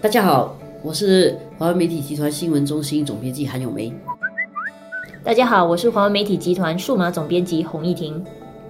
[0.00, 3.92] 大家好，我是华为媒体集团新闻中心总编辑韩永梅。
[5.24, 8.24] 大家好，我是华为媒体集团数码总编辑洪艺婷。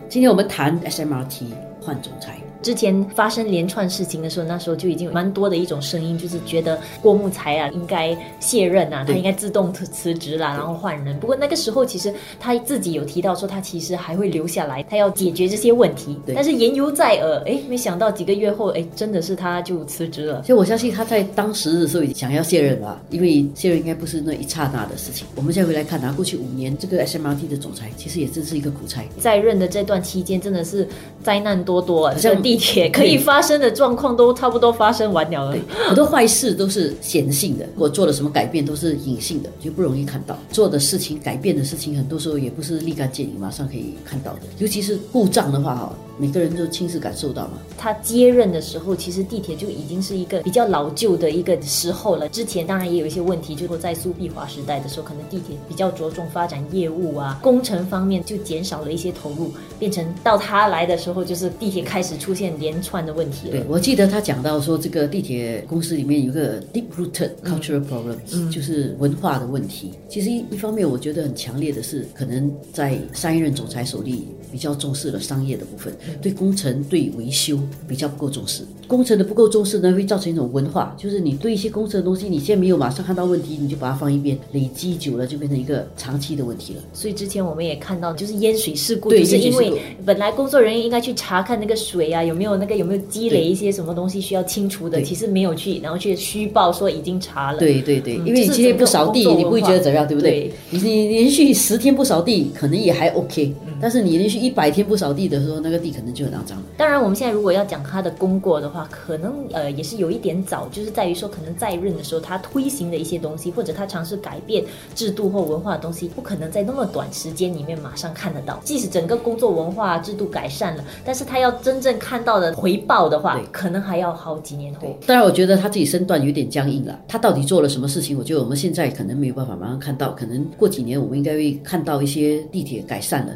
[0.09, 1.45] 今天我们谈 SMRT
[1.81, 2.37] 换总裁。
[2.61, 11.19] 之前发生连串事情的时候，那时候就已经蛮多的一种声音，就是觉得郭木才啊应该卸任啊，他应该自动辞辞职啦，然后换人。
[11.21, 16.19] 不过那个时候其实他自己有提到说，他其实还会留下来，他要解决这些问题。
[16.35, 20.43] 但是言犹在耳，哎，没想到几个月后，哎，真的是他就辞职了。
[20.43, 25.25] 所以我相信他在当时的时候想要卸任吧，因为卸任应该不是那一刹那的事情。
[25.37, 29.01] 我们现在回来看，他过去五年这个 SMRT 的总裁，其实也真是一个苦差。
[29.21, 30.87] 在任的这段期间，真的是
[31.23, 33.19] 灾难多多，像地铁可以。
[33.19, 40.39] 发生的状况都差不多发生完了了，很多坏事都是显性的，我做了什么改变都是隐性的，就不容易看到。
[40.51, 44.41] 做的事情、改变的事情，很多时候也不是立竿见影，马上可以看到的。
[44.59, 45.93] 尤其是故障的话，哈。
[46.19, 47.59] 每个人都亲自感受到嘛。
[47.77, 52.29] 他接任的时候，其实地铁就已经是一个比较老旧的一个时候了。
[52.29, 63.53] 之前当然也有一些问题，就说在苏碧华时代的时候，可能地铁比较着重发展业务啊，工程方面就减少了一些投入，变成到他来的时候，就是地铁开始出现连串的问题了。
[63.53, 69.93] 对，我记得他讲到说，这个地铁公司里面有个 deep-rooted cultural problems，就是文化的问题。
[70.09, 74.27] 其实一一方面，我觉得很强烈的是，可能在上一任总裁手里。
[74.51, 78.63] 比较重视了商业的部分，对工程、对维修比较不够重视。
[78.87, 86.83] 工程的不够重视呢，会造成一种文化，就是你对一些工程的东西，你现在没有马上看到问题，你就把它放一边，累积久了就变成一个长期的问题了。
[86.95, 89.73] 所以之前我们也看到，就是淹水事故，就是因为
[90.07, 97.59] 本来工作人员应该去查看那个水啊有没有那个有没有积累一些什么东西需要清除的，其实没有去，然后去虚报说已经查了。
[97.59, 100.51] 对对对，因为你今天不扫地，你不会觉得怎样，对不对？
[100.71, 103.53] 你你连续十天不扫地，可能也还 OK。
[103.81, 106.63] 但是你连续一百天不扫地的时候，那个地可能就很肮脏。
[106.77, 118.61] 当然，我们现在如果要讲他的功过的话，可能呃也是有一点早，就是在于说，可能在任的时候他推行的一些东西，或者他尝试改变制度或文化的东西，不可能在那么短时间里面马上看得到。
[118.65, 124.89] 即使整个工作文化制度改善了，但是他要真正看到的回报的话，可能还要好几年后。
[125.07, 126.99] 当然，我觉得他自己身段有点僵硬了。
[127.07, 128.19] 他到底做了什么事情？
[128.19, 133.33] 我觉得我们现在可能没有办法马上看到，可能过几年我们应该会看到一些地铁改善了。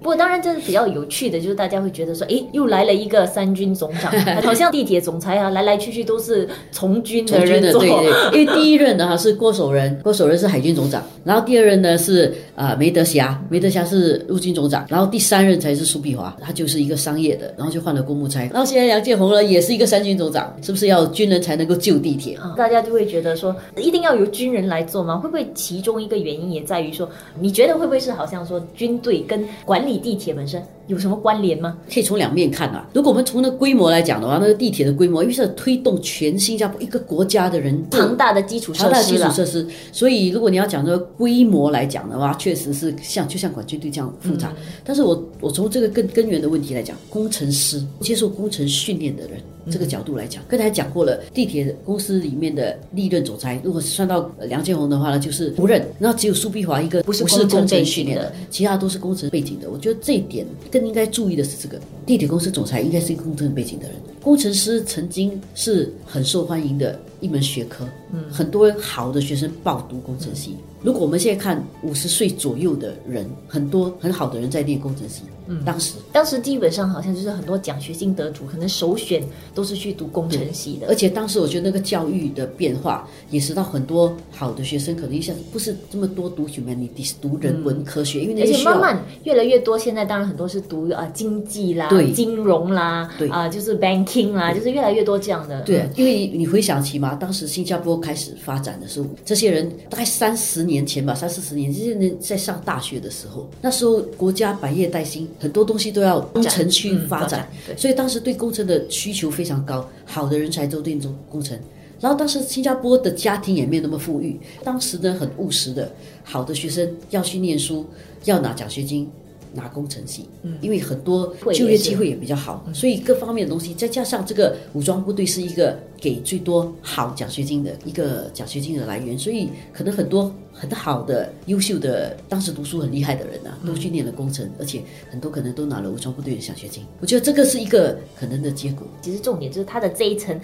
[0.00, 7.84] 不过，当然这是比较有趣的，就是大家会觉得说，哎，又来了一个三军总长， 好像地铁总裁啊，来来去去都是从军的人做。
[8.32, 22.38] 因为第一任的哈是郭守仁，郭守仁是海军总长，然后第二任呢是啊梅德霞，梅德霞是陆军总长，然后第三任才是苏碧华，他就是一个商业的，然后就换了公务差，然后现在杨建宏呢也是一个三军总长，是不是要军人才能够救地铁？
[22.56, 25.16] 大家就会觉得说，一定要由军人来做吗？
[25.16, 27.08] 会不会其中一个原因也在于说，
[27.40, 29.87] 你觉得会不会是好像说军队跟管理？
[29.96, 31.78] 地铁本身有什么关联吗？
[31.90, 32.86] 可以从两面看啊。
[32.92, 39.66] 如果我们从那规模来讲的话，那个地铁的规模，因为是推动全新加坡一个国家的人庞大的基础设施，庞大的基础设施。
[39.92, 44.52] 所以，如果你要讲这个规模来讲的话，确实是像就像管军队这样复杂。
[44.84, 49.40] 但是我我从这个更根源的问题来讲，工程师接受工程训练的人。
[49.70, 55.86] 这个角度来讲，刚才讲过了，地铁公司里面的利润总裁，如果算到梁建宏的话呢，就是不认。
[55.98, 59.70] 然后只有苏碧华一个不是工程训练的，其他都是工程背景的。
[59.70, 63.96] 我觉得这一点更应该注意的是，这个地铁公司总裁应该是一个工程背景的人。
[64.22, 70.56] 工程师曾经是很受欢迎的一门学科，嗯，很多好的学生报读工程系。
[70.80, 75.22] 如果我们现在看五十岁左右的人，很多很好的人在念工程系。
[75.50, 79.24] 嗯，当时当时基本上好像就是很多奖学金得主，可能首选
[79.54, 80.86] 都是去读工程系的。
[80.88, 89.76] 而且当时我觉得那个教育的变化，也使到很多好的学生可能一下不是这么多读 humanities，读人文科学，因为而且慢慢越来越多。
[89.78, 93.74] 现在当然很多是读啊经济啦、金融啦，对啊就是
[94.08, 95.60] banking 啦，就是越来越多这样的。
[95.62, 105.28] 对，因为你回想起嘛，当时新加坡开始发展的时候，这些人大概三十年前吧，三四十年，这些人在上大学的时候，那时候国家百业待兴。
[105.38, 111.58] 很多东西都要工程去发展，所以当时对工程的需求非常高，好的人才都念中工程。
[112.00, 115.90] 然后当时新加坡的家庭也没有那么富裕，当时呢很务实的，
[116.22, 117.84] 好的学生要去念书，
[118.24, 119.10] 要拿奖学金。
[119.52, 136.84] 拿工程系，嗯，因为很多就业机会也比较好，所以各方面的东西，再加上这个武装部队是一个给最多好奖学金的一个奖学金的来源，所以可能很多很好的优秀的当时读书很厉害的人啊，都去念了工程，而且很多可能都拿了武装部队的奖学金。
[137.00, 138.86] 我觉得这个是一个可能的结果。
[139.02, 140.38] 其实重点就是他的这一层。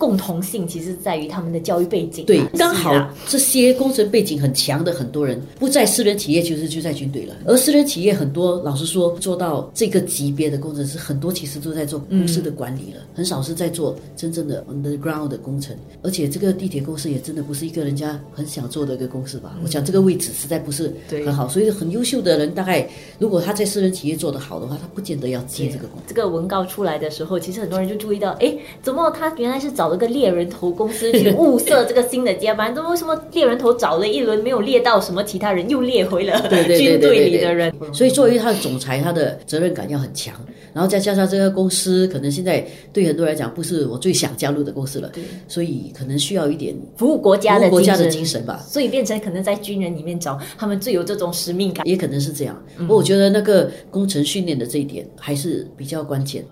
[0.00, 2.26] 共同性其实在于他们的教育背景嘛。
[2.26, 7.34] 对，刚好啊这些工程背景很强的很多人不在私人企业，其实就在军队了。
[7.44, 15.76] 而私人企业很多，老实说，做到这个级别的工程师，很多其实都在做公司的管理了，很少是在做真正的 underground 的工程。
[16.02, 19.54] 而且这个地铁公司也真的不是一个人家很想做的一个公司吧？
[19.62, 22.88] 我想这个位置实在不是对很好，所以很优秀的人，大概
[23.18, 26.00] 如果他在私人企业做得好的话，他不见得要接这个工。
[26.06, 32.74] 这个文告出来的时候，其实很多人就注意到，哎，怎么他原来是找了个猎人头公司去 物色这个新的接班人？
[32.76, 37.74] 怎么为什么猎人头找了一轮没有猎到什么其他人，又猎回了军队里的人？
[37.92, 40.34] 所以作为他的总裁，他的责任感要很强，
[40.72, 45.10] 然后再加上这个公司可能现在对很多人来讲不是我最想加入的公司了，
[45.48, 51.88] 所以可能需要一点服务国家的国家的精精神吧，所以变成可能在军人里面找他们最有这种使命感。
[51.88, 52.62] 也可能是这样。
[52.76, 56.44] 不过我觉得那个工程训练的这一点还是比较关键。